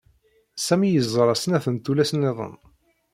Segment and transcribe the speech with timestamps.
[0.65, 2.55] Sami yeẓra snat n tullas niḍen.